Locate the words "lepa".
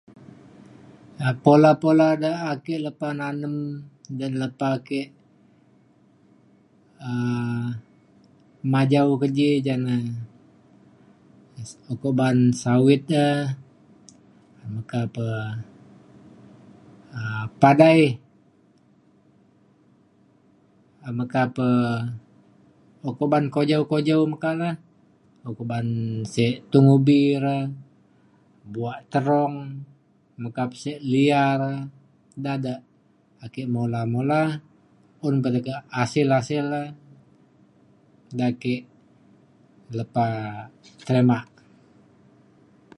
2.85-3.07, 4.41-4.69, 39.97-40.25